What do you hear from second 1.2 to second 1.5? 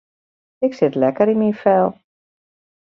yn